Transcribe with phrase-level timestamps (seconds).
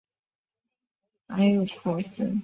[1.27, 2.39] 埃斯库利。